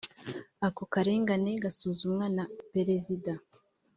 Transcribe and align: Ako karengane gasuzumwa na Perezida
Ako 0.67 0.83
karengane 0.93 1.51
gasuzumwa 1.63 2.25
na 2.35 2.43
Perezida 2.73 3.33